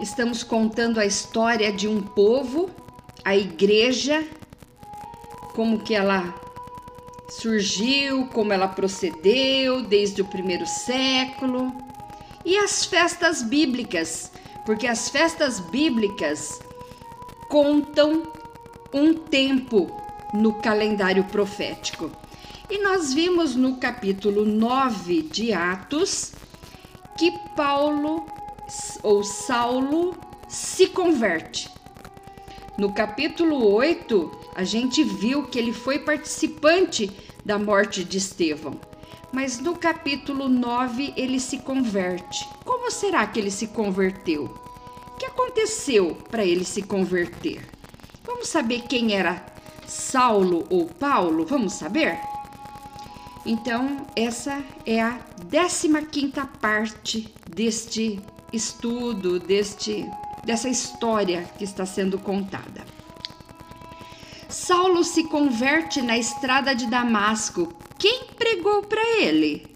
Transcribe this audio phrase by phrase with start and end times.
[0.00, 2.70] Estamos contando a história de um povo,
[3.22, 4.26] a igreja,
[5.54, 6.34] como que ela
[7.28, 11.70] surgiu, como ela procedeu desde o primeiro século,
[12.46, 14.32] e as festas bíblicas,
[14.64, 16.58] porque as festas bíblicas
[17.50, 18.22] contam
[18.94, 19.94] um tempo
[20.32, 22.10] no calendário profético.
[22.70, 26.32] E nós vimos no capítulo 9 de Atos
[27.18, 28.39] que Paulo
[29.02, 30.16] ou Saulo
[30.48, 31.68] se converte.
[32.78, 37.10] No capítulo 8, a gente viu que ele foi participante
[37.44, 38.80] da morte de Estevão.
[39.32, 42.46] Mas no capítulo 9 ele se converte.
[42.64, 44.44] Como será que ele se converteu?
[45.08, 47.68] O que aconteceu para ele se converter?
[48.24, 49.44] Vamos saber quem era
[49.86, 51.44] Saulo ou Paulo?
[51.44, 52.18] Vamos saber?
[53.44, 55.18] Então, essa é a
[55.50, 58.20] 15 quinta parte deste
[58.52, 60.08] estudo, deste,
[60.44, 62.84] dessa história que está sendo contada.
[64.48, 67.72] Saulo se converte na estrada de Damasco.
[67.98, 69.66] Quem pregou para ele?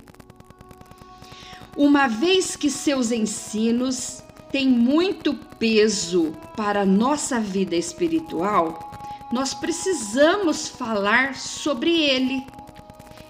[1.76, 8.92] Uma vez que seus ensinos têm muito peso para a nossa vida espiritual,
[9.32, 12.46] nós precisamos falar sobre ele.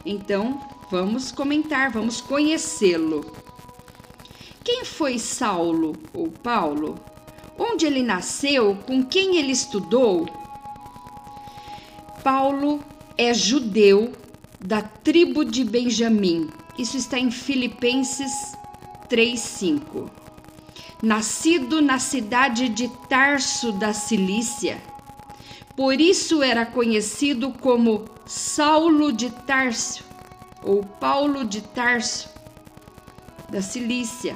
[0.04, 0.60] Então,
[0.90, 3.43] vamos comentar, vamos conhecê-lo.
[4.64, 6.98] Quem foi Saulo ou Paulo?
[7.58, 8.74] Onde ele nasceu?
[8.86, 10.26] Com quem ele estudou?
[12.22, 12.82] Paulo
[13.18, 14.12] é judeu
[14.58, 16.48] da tribo de Benjamim.
[16.78, 18.32] Isso está em Filipenses
[19.10, 20.10] 3:5.
[21.02, 24.80] Nascido na cidade de Tarso da Cilícia,
[25.76, 30.02] por isso era conhecido como Saulo de Tarso
[30.62, 32.30] ou Paulo de Tarso
[33.50, 34.34] da Cilícia.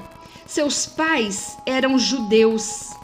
[0.48, 2.96] Seus pais eram judeus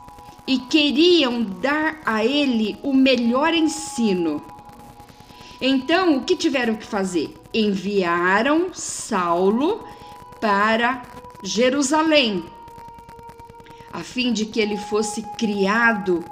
[0.47, 4.43] e queriam dar a ele o melhor ensino.
[5.61, 7.39] Então, o que tiveram que fazer?
[7.53, 9.85] Enviaram Saulo
[10.41, 11.03] para
[11.43, 12.47] Jerusalém,
[13.93, 16.25] a fim de que ele fosse criado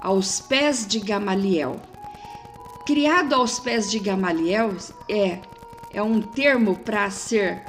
[0.00, 1.80] aos pés de Gamaliel.
[2.84, 4.76] Criado aos pés de Gamaliel
[5.08, 5.38] é,
[5.92, 7.62] é um termo para ser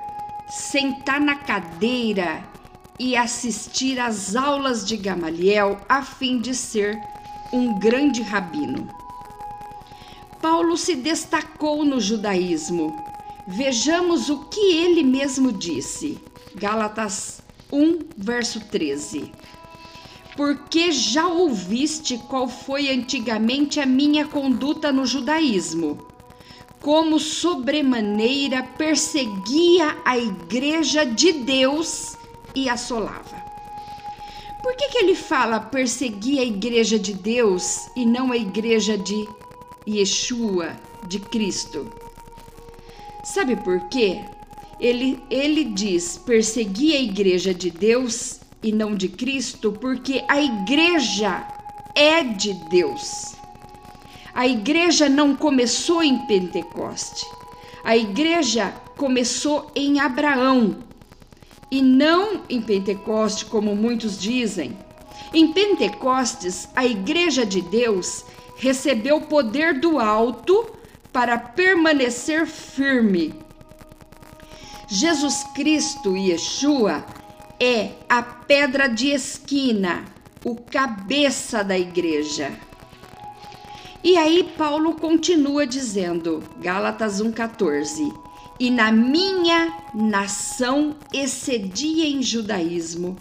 [0.50, 2.57] sentar na cadeira
[3.00, 7.00] e assistir às aulas de Gamaliel a fim de ser
[7.54, 8.90] um grande rabino.
[10.42, 12.96] Paulo se destacou no judaísmo.
[13.48, 16.20] Vejamos o que ele mesmo disse.
[16.56, 17.42] Gálatas
[17.72, 19.32] 1, verso 13.
[20.36, 26.08] Porque já ouviste qual foi antigamente a minha conduta no judaísmo,
[26.80, 32.17] como sobremaneira perseguia a igreja de Deus
[32.56, 33.48] e assolava.
[34.62, 39.28] Por que, que ele fala perseguir a igreja de Deus e não a igreja de
[39.88, 40.76] Yeshua,
[41.08, 41.90] de Cristo?
[43.24, 44.26] Sabe por quê?
[44.80, 51.48] Ele, ele diz perseguir a igreja de Deus e não de Cristo, porque a igreja
[51.96, 53.36] é de Deus.
[54.34, 57.26] A igreja não começou em Pentecoste.
[57.84, 60.78] A igreja começou em Abraão,
[61.70, 64.78] e não em Pentecoste, como muitos dizem.
[65.34, 68.24] Em Pentecostes, a Igreja de Deus
[68.58, 70.66] recebeu poder do alto
[71.12, 73.34] para permanecer firme.
[74.88, 77.06] Jesus Cristo, Yeshua,
[77.60, 80.06] é a pedra de esquina,
[80.46, 82.52] o cabeça da igreja.
[84.04, 88.14] E aí Paulo continua dizendo, Gálatas 1,14:
[88.60, 93.18] e na minha nação excedia em judaísmo.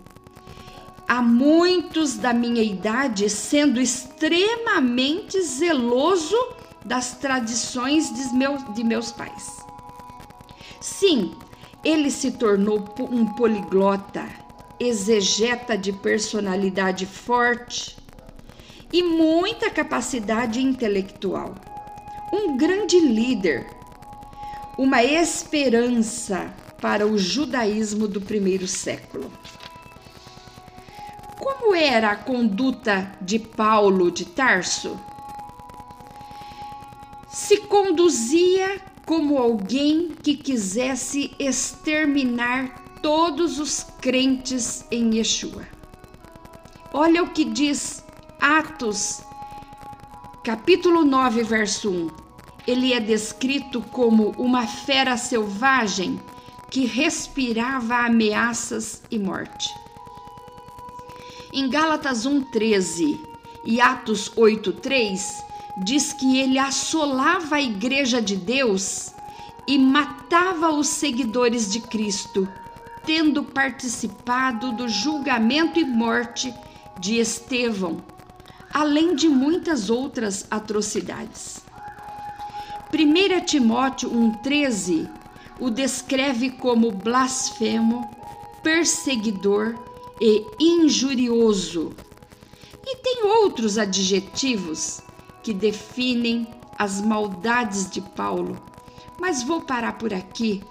[1.07, 6.37] Há muitos da minha idade sendo extremamente zeloso
[6.85, 9.65] das tradições de de meus pais.
[10.81, 11.35] Sim,
[11.85, 14.27] ele se tornou um poliglota,
[14.81, 17.97] exegeta de personalidade forte
[18.93, 21.55] e muita capacidade intelectual.
[22.33, 23.67] Um grande líder
[24.77, 29.33] uma esperança para o judaísmo do primeiro século.
[31.39, 35.01] Como era a conduta de Paulo de Tarso?
[37.29, 45.67] Se conduzia como alguém que quisesse exterminar todos os crentes em Yeshua.
[46.93, 48.05] Olha o que diz
[48.41, 49.23] Atos,
[50.43, 52.26] capítulo 9, verso 1
[52.67, 56.21] ele é descrito como uma fera selvagem
[56.71, 59.69] que respirava ameaças e morte.
[61.53, 63.19] Em Gálatas 1,13
[63.65, 65.45] e Atos 8,3,
[65.79, 69.13] diz que ele assolava a igreja de Deus
[69.67, 72.49] e matava os seguidores de Cristo,
[73.05, 76.53] tendo participado do julgamento e morte
[76.99, 78.03] de Estevão,
[78.73, 81.66] além de muitas outras atrocidades.
[82.93, 85.11] 1 Timóteo 1,13
[85.59, 88.09] o descreve como blasfemo,
[88.63, 89.75] perseguidor
[90.21, 91.95] e injurioso.
[92.85, 95.01] E tem outros adjetivos
[95.43, 96.47] que definem
[96.79, 98.63] as maldades de Paulo,
[99.19, 100.63] mas vou parar por aqui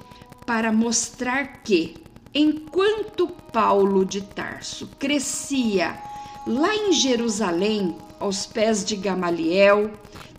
[0.46, 1.96] para mostrar que,
[2.34, 6.00] enquanto Paulo de Tarso crescia
[6.46, 9.92] lá em Jerusalém, aos pés de Gamaliel,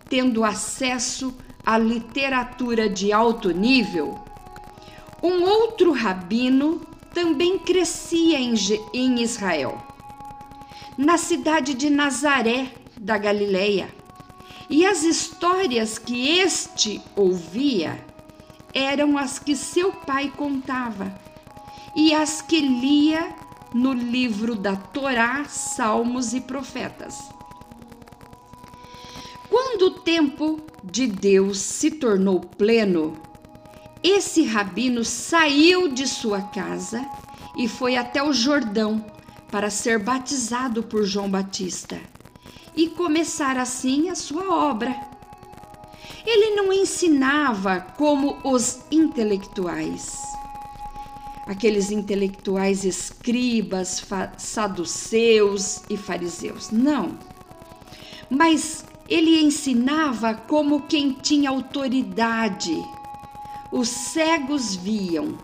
[0.08, 1.34] tendo acesso
[1.66, 4.16] à literatura de alto nível,
[5.20, 6.80] um outro rabino
[7.12, 9.82] também crescia em Israel,
[10.96, 13.92] na cidade de Nazaré da Galileia.
[14.70, 18.00] E as histórias que este ouvia
[18.72, 21.12] eram as que seu pai contava
[21.96, 23.34] e as que lia
[23.72, 27.36] no livro da Torá, Salmos e Profetas.
[29.76, 33.12] Quando o tempo de Deus se tornou pleno,
[34.02, 37.06] esse rabino saiu de sua casa
[37.58, 39.04] e foi até o Jordão
[39.50, 42.00] para ser batizado por João Batista
[42.74, 44.98] e começar assim a sua obra.
[46.24, 50.16] Ele não ensinava como os intelectuais,
[51.46, 54.02] aqueles intelectuais escribas,
[54.38, 56.70] saduceus e fariseus.
[56.70, 57.18] Não.
[58.30, 62.82] Mas ele ensinava como quem tinha autoridade
[63.70, 65.36] os cegos viam,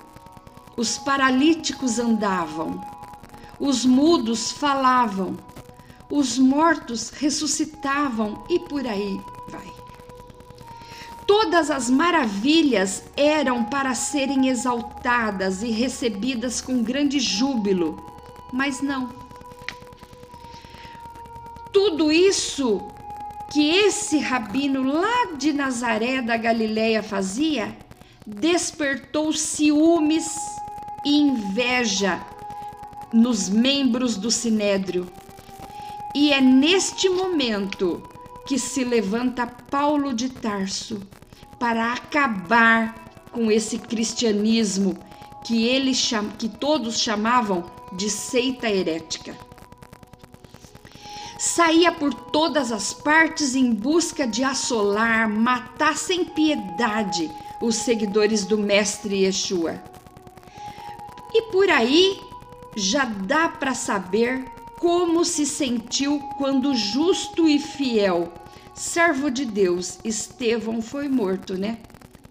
[0.77, 2.81] os paralíticos andavam,
[3.59, 5.37] os mudos falavam,
[6.11, 9.71] os mortos ressuscitavam e por aí vai.
[11.27, 18.03] Todas as maravilhas eram para serem exaltadas e recebidas com grande júbilo,
[18.53, 19.11] mas não.
[21.73, 22.87] Tudo isso
[23.53, 27.77] que esse rabino lá de Nazaré da Galileia fazia
[28.27, 30.27] despertou ciúmes
[31.05, 32.25] e inveja
[33.13, 35.07] nos membros do sinédrio.
[36.15, 38.03] E é neste momento
[38.47, 41.03] que se levanta Paulo de Tarso
[41.61, 42.95] para acabar
[43.31, 44.97] com esse cristianismo
[45.45, 45.93] que ele
[46.39, 49.37] que todos chamavam de seita herética.
[51.45, 57.29] Saía por todas as partes em busca de assolar, matar sem piedade
[57.61, 59.83] os seguidores do Mestre Yeshua.
[61.35, 62.17] E por aí
[62.77, 64.45] já dá para saber
[64.79, 68.33] como se sentiu quando justo e fiel
[68.73, 71.79] servo de Deus Estevão foi morto, né?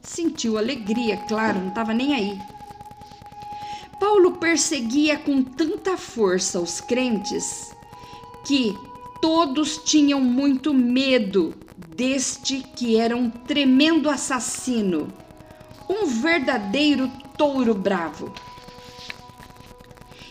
[0.01, 2.39] Sentiu alegria, claro, não estava nem aí.
[3.99, 7.75] Paulo perseguia com tanta força os crentes
[8.45, 8.73] que
[9.21, 11.53] todos tinham muito medo
[11.95, 15.13] deste que era um tremendo assassino
[15.91, 18.33] um verdadeiro touro bravo.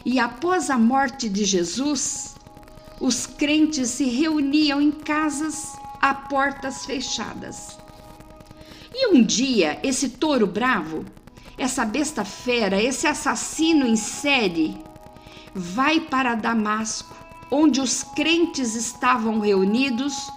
[0.05, 2.35] E após a morte de Jesus,
[2.99, 7.79] os crentes se reuniam em casas a portas fechadas.
[8.93, 11.05] E um dia, esse touro bravo,
[11.59, 14.79] essa besta fera, esse assassino em série,
[15.55, 17.15] vai para Damasco,
[17.51, 20.31] onde os crentes estavam reunidos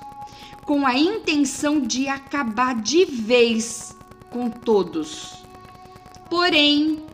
[0.66, 3.96] com a intenção de acabar de vez
[4.30, 5.44] com todos.
[6.30, 7.06] Porém,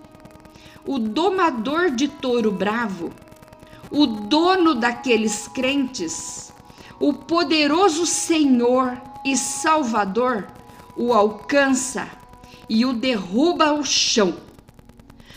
[0.86, 3.12] o domador de touro bravo,
[3.92, 6.54] o dono daqueles crentes,
[7.00, 10.48] o poderoso Senhor e Salvador,
[10.96, 12.08] o alcança
[12.70, 14.36] e o derruba ao chão.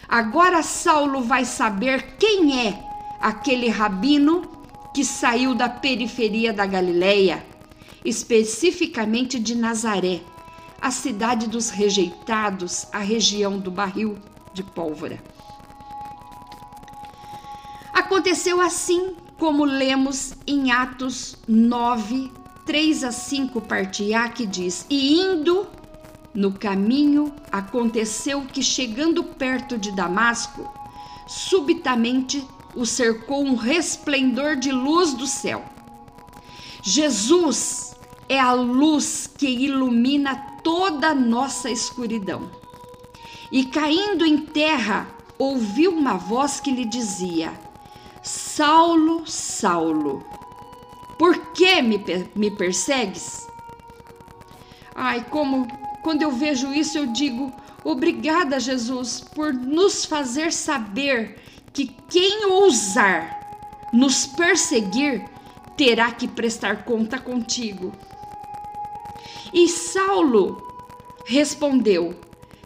[0.08, 2.84] Agora Saulo vai saber quem é
[3.20, 4.42] aquele rabino
[4.92, 7.44] que saiu da periferia da Galileia,
[8.04, 10.20] especificamente de Nazaré,
[10.80, 14.18] a cidade dos rejeitados, a região do barril
[14.52, 15.22] de pólvora.
[17.92, 22.30] Aconteceu assim como lemos em Atos 9,
[22.66, 25.66] 3 a 5, parte A, que diz: E indo
[26.34, 30.68] no caminho, aconteceu que, chegando perto de Damasco,
[31.26, 35.64] subitamente o cercou um resplendor de luz do céu.
[36.82, 37.94] Jesus
[38.28, 42.50] é a luz que ilumina toda a nossa escuridão.
[43.50, 45.06] E caindo em terra,
[45.38, 47.52] ouviu uma voz que lhe dizia:
[48.22, 50.24] Saulo, Saulo,
[51.18, 52.02] por que me,
[52.34, 53.46] me persegues?
[54.94, 55.66] Ai, como
[56.02, 57.52] quando eu vejo isso eu digo:
[57.84, 61.38] obrigada, Jesus, por nos fazer saber
[61.72, 63.40] que quem ousar
[63.92, 65.24] nos perseguir
[65.76, 67.92] terá que prestar conta contigo.
[69.52, 70.62] E Saulo
[71.24, 72.14] respondeu: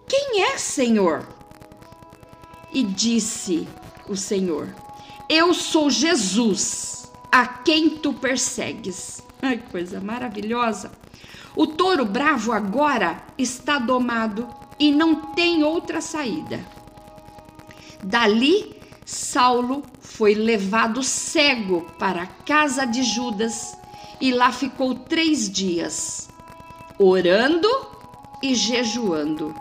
[0.09, 1.27] Quem é, Senhor?
[2.73, 3.67] E disse
[4.09, 4.69] o Senhor:
[5.29, 9.23] Eu sou Jesus, a quem tu persegues.
[9.43, 10.93] Ai, coisa maravilhosa!
[11.55, 14.47] O touro bravo agora está domado
[14.79, 16.61] e não tem outra saída.
[18.03, 18.76] Dali,
[19.09, 23.79] Saulo foi levado cego para a casa de Judas
[24.21, 26.29] e lá ficou três dias,
[26.99, 27.69] orando
[28.43, 29.55] e jejuando.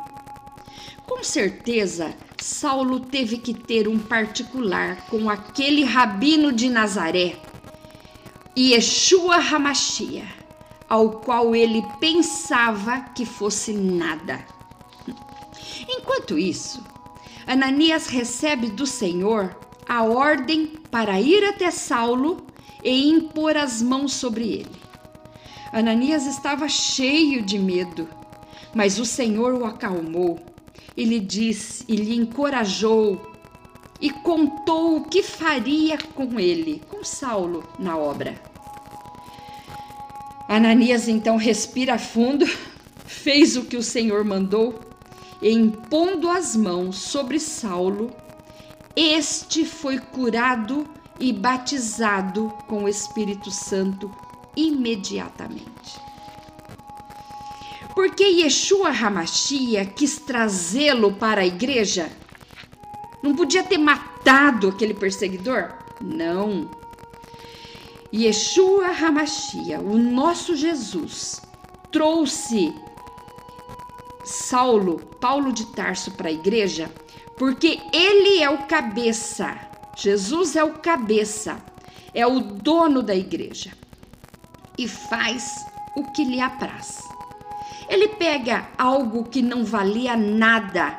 [1.06, 7.38] Com certeza, Saulo teve que ter um particular com aquele rabino de Nazaré,
[8.58, 10.26] Yeshua Hamashia,
[10.90, 14.44] ao qual ele pensava que fosse nada.
[15.88, 16.84] Enquanto isso,
[17.48, 19.56] Ananias recebe do Senhor
[19.88, 22.48] a ordem para ir até Saulo
[22.84, 24.76] e impor as mãos sobre ele.
[25.72, 28.08] Ananias estava cheio de medo,
[28.74, 30.40] mas o Senhor o acalmou
[30.98, 33.22] e lhe disse e lhe encorajou
[34.02, 38.42] e contou o que faria com ele, com Saulo, na obra.
[40.50, 42.48] Ananias então respira fundo,
[43.06, 44.80] fez o que o Senhor mandou
[45.46, 48.10] e impondo as mãos sobre Saulo,
[48.96, 50.88] este foi curado
[51.20, 54.10] e batizado com o Espírito Santo
[54.58, 56.02] imediatamente.
[57.94, 62.12] Porque Yeshua Hamashia quis trazê-lo para a igreja?
[63.22, 65.74] Não podia ter matado aquele perseguidor?
[66.02, 66.72] Não.
[68.12, 71.40] Yeshua Hamashia, o nosso Jesus,
[71.92, 72.74] trouxe
[74.26, 76.92] Saulo, Paulo de Tarso para a igreja,
[77.38, 79.58] porque ele é o cabeça.
[79.96, 81.58] Jesus é o cabeça,
[82.14, 83.72] é o dono da igreja
[84.78, 85.66] e faz
[85.96, 87.02] o que lhe apraz.
[87.88, 90.98] Ele pega algo que não valia nada,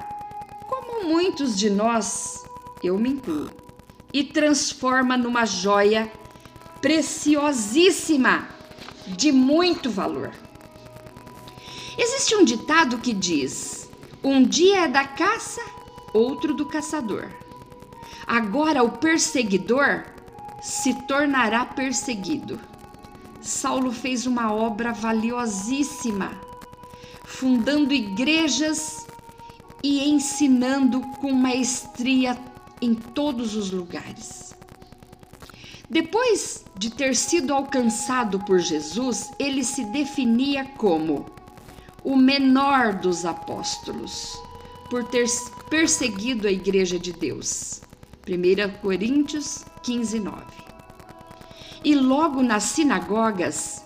[0.68, 2.44] como muitos de nós,
[2.82, 3.50] eu me incluo,
[4.12, 6.10] e transforma numa joia
[6.80, 8.48] preciosíssima,
[9.06, 10.32] de muito valor.
[11.98, 13.88] Existe um ditado que diz:
[14.22, 15.62] um dia é da caça,
[16.12, 17.28] outro do caçador.
[18.26, 20.04] Agora o perseguidor
[20.60, 22.60] se tornará perseguido.
[23.40, 26.32] Saulo fez uma obra valiosíssima,
[27.24, 29.06] fundando igrejas
[29.82, 32.36] e ensinando com maestria
[32.82, 34.54] em todos os lugares.
[35.88, 41.26] Depois de ter sido alcançado por Jesus, ele se definia como
[42.06, 44.40] o menor dos apóstolos,
[44.88, 45.26] por ter
[45.68, 47.80] perseguido a igreja de Deus.
[48.28, 50.44] 1 Coríntios 15, 9.
[51.82, 53.84] E logo nas sinagogas,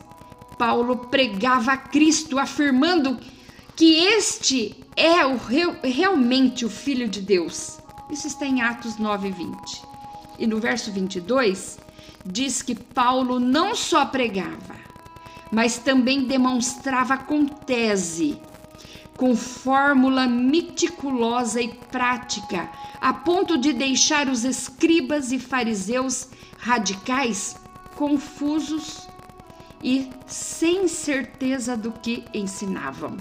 [0.59, 3.19] Paulo pregava a Cristo, afirmando
[3.75, 5.39] que este é o,
[5.83, 7.79] realmente o Filho de Deus.
[8.11, 9.83] Isso está em Atos 9, 20.
[10.39, 11.79] E no verso 22,
[12.27, 14.90] diz que Paulo não só pregava,
[15.51, 18.41] mas também demonstrava com tese
[19.21, 27.55] com fórmula meticulosa e prática, a ponto de deixar os escribas e fariseus radicais
[27.95, 29.07] confusos
[29.85, 33.19] e sem certeza do que ensinavam.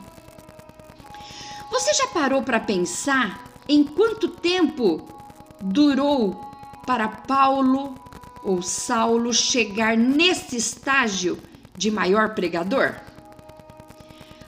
[1.70, 5.06] Você já parou para pensar em quanto tempo
[5.60, 6.34] durou
[6.88, 7.96] para Paulo
[8.42, 11.38] ou Saulo chegar nesse estágio
[11.80, 12.94] de maior pregador?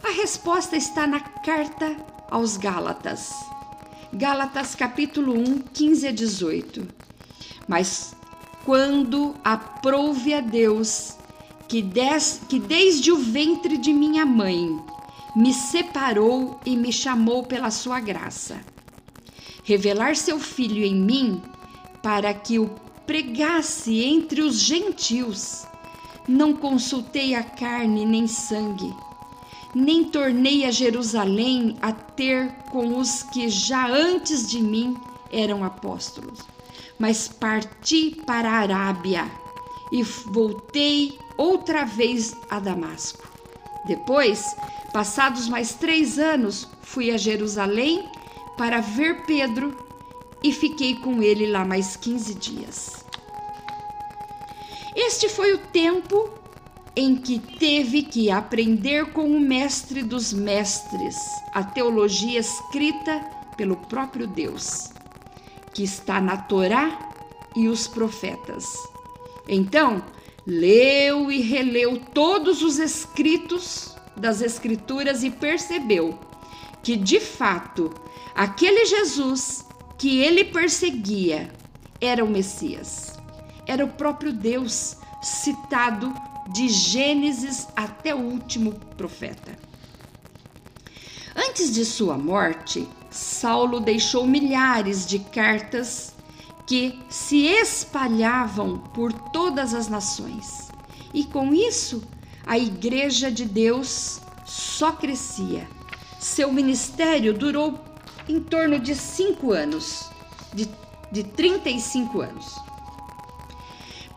[0.03, 1.95] A resposta está na carta
[2.29, 3.31] aos Gálatas.
[4.11, 6.87] Gálatas capítulo 1, 15 a 18.
[7.69, 8.13] Mas
[8.65, 11.15] quando aprouve a Deus,
[11.69, 14.77] que, des, que desde o ventre de minha mãe
[15.33, 18.59] me separou e me chamou pela sua graça,
[19.63, 21.41] revelar seu filho em mim,
[22.03, 22.67] para que o
[23.07, 25.65] pregasse entre os gentios,
[26.27, 28.93] não consultei a carne nem sangue
[29.73, 34.97] nem tornei a Jerusalém a ter com os que já antes de mim
[35.31, 36.39] eram apóstolos,
[36.99, 39.31] mas parti para a Arábia
[39.91, 43.29] e voltei outra vez a Damasco.
[43.85, 44.55] Depois,
[44.93, 48.07] passados mais três anos, fui a Jerusalém
[48.57, 49.75] para ver Pedro
[50.43, 53.05] e fiquei com ele lá mais 15 dias.
[54.95, 56.29] Este foi o tempo
[56.95, 61.15] em que teve que aprender com o mestre dos mestres
[61.53, 63.21] a teologia escrita
[63.55, 64.89] pelo próprio Deus,
[65.73, 67.11] que está na Torá
[67.55, 68.65] e os profetas.
[69.47, 70.03] Então,
[70.45, 76.17] leu e releu todos os escritos das Escrituras e percebeu
[76.83, 77.93] que, de fato,
[78.35, 79.65] aquele Jesus
[79.97, 81.51] que ele perseguia
[81.99, 83.10] era o Messias,
[83.67, 86.13] era o próprio Deus citado
[86.51, 89.57] de Gênesis até o último profeta.
[91.35, 96.13] Antes de sua morte, Saulo deixou milhares de cartas
[96.65, 100.69] que se espalhavam por todas as nações.
[101.13, 102.03] E com isso,
[102.45, 105.67] a Igreja de Deus só crescia.
[106.19, 107.79] Seu ministério durou
[108.27, 110.09] em torno de cinco anos,
[110.53, 110.69] de,
[111.11, 112.55] de 35 anos.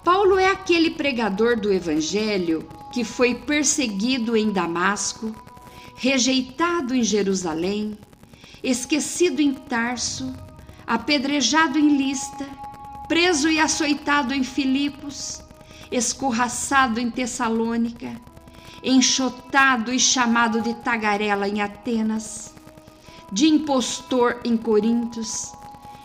[0.04, 5.34] Paulo é aquele pregador do Evangelho que foi perseguido em Damasco,
[5.96, 7.96] rejeitado em Jerusalém,
[8.62, 10.30] esquecido em Tarso,
[10.86, 12.46] apedrejado em Lista,
[13.08, 15.42] preso e açoitado em Filipos,
[15.90, 18.20] escorraçado em Tessalônica,
[18.82, 22.54] enxotado e chamado de tagarela em Atenas,
[23.32, 25.50] de impostor em Corintos,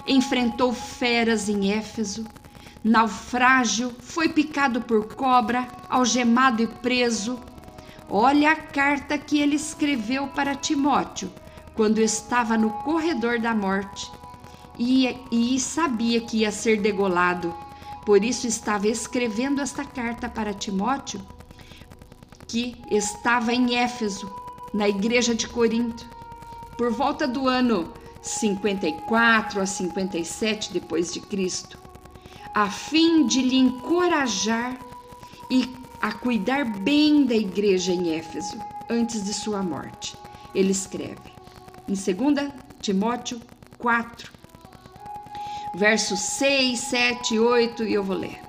[0.08, 2.25] enfrentou feras em Éfeso,
[2.83, 7.39] naufrágio, foi picado por cobra, algemado e preso.
[8.09, 11.31] Olha a carta que ele escreveu para Timóteo
[11.75, 14.09] quando estava no corredor da morte
[14.77, 17.53] e, e sabia que ia ser degolado.
[18.05, 21.21] Por isso estava escrevendo esta carta para Timóteo,
[22.48, 24.33] que estava em Éfeso,
[24.74, 26.05] na igreja de Corinto,
[26.77, 31.88] por volta do ano 54 a 57 depois de Cristo
[32.53, 34.77] a fim de lhe encorajar
[35.50, 35.70] e
[36.01, 38.58] a cuidar bem da igreja em Éfeso
[38.89, 40.15] antes de sua morte.
[40.54, 41.32] Ele escreve
[41.88, 43.41] em 2 Timóteo
[43.78, 44.32] 4,
[45.76, 48.39] versos 6, 7, 8, e eu vou ler.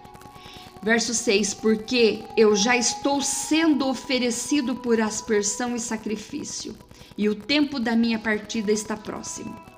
[0.83, 6.75] Verso 6: Porque eu já estou sendo oferecido por aspersão e sacrifício,
[7.19, 9.70] e o tempo da minha partida está próximo.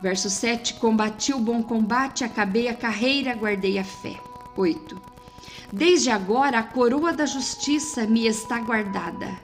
[0.00, 4.18] Verso 7: Combati o bom combate, acabei a carreira, guardei a fé.
[4.56, 5.00] 8.
[5.72, 9.38] Desde agora a coroa da justiça me está guardada,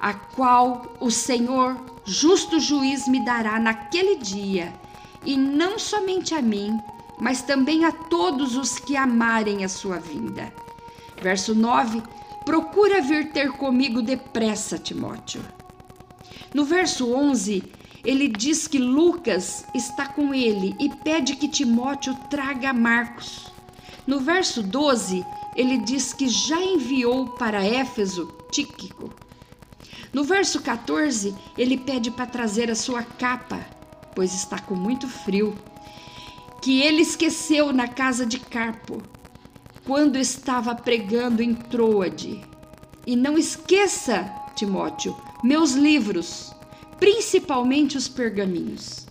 [0.00, 4.72] a qual o Senhor, justo juiz, me dará naquele dia,
[5.24, 6.78] e não somente a mim,
[7.20, 10.52] mas também a todos os que amarem a sua vinda.
[11.20, 12.02] Verso 9:
[12.44, 15.42] Procura vir ter comigo depressa, Timóteo.
[16.54, 17.62] No verso 11,
[18.04, 23.52] ele diz que Lucas está com ele e pede que Timóteo traga Marcos.
[24.06, 29.12] No verso 12, ele diz que já enviou para Éfeso Tíquico.
[30.12, 33.64] No verso 14, ele pede para trazer a sua capa,
[34.14, 35.56] pois está com muito frio,
[36.62, 39.02] que ele esqueceu na casa de Carpo,
[39.84, 42.40] quando estava pregando em Troade.
[43.06, 46.52] E não esqueça, Timóteo, meus livros
[47.00, 49.06] principalmente os pergaminhos.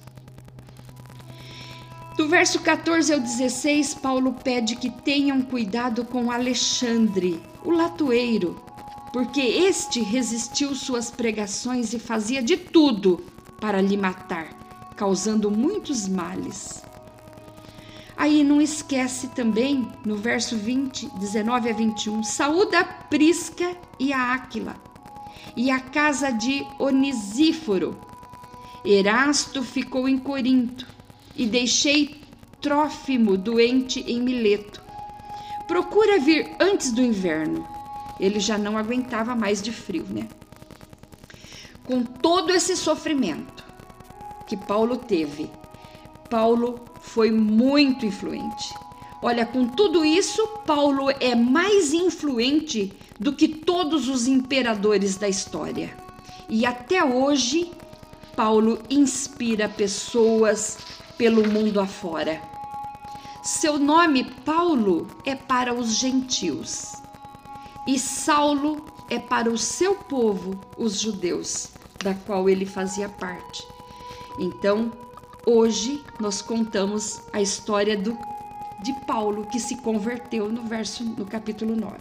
[2.15, 8.61] Do verso 14 ao 16, Paulo pede que tenham cuidado com Alexandre, o latoeiro,
[9.11, 13.21] porque este resistiu suas pregações e fazia de tudo
[13.59, 14.49] para lhe matar,
[14.95, 16.83] causando muitos males.
[18.17, 24.33] Aí não esquece também, no verso 20, 19 a 21, saúda a Prisca e a
[24.33, 24.88] Áquila
[25.55, 27.97] e a casa de Onisíforo.
[28.83, 30.87] Erasto ficou em Corinto
[31.35, 32.19] e deixei
[32.61, 34.81] Trófimo doente em Mileto.
[35.67, 37.65] Procura vir antes do inverno.
[38.19, 40.27] Ele já não aguentava mais de frio, né?
[41.85, 43.63] Com todo esse sofrimento
[44.45, 45.49] que Paulo teve,
[46.29, 48.73] Paulo foi muito influente.
[49.21, 55.93] Olha, com tudo isso, Paulo é mais influente do que todos os imperadores da história.
[56.47, 57.71] E até hoje,
[58.35, 60.77] Paulo inspira pessoas
[61.17, 62.41] pelo mundo afora.
[63.43, 66.93] Seu nome, Paulo, é para os gentios,
[67.85, 71.69] e Saulo é para o seu povo, os judeus,
[72.03, 73.65] da qual ele fazia parte.
[74.37, 74.91] Então,
[75.45, 78.17] hoje nós contamos a história do
[78.83, 81.97] de Paulo que se converteu no verso no capítulo 9.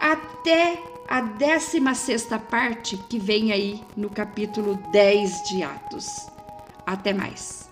[0.00, 6.28] Até a 16 parte que vem aí no capítulo 10 de Atos.
[6.86, 7.69] Até mais.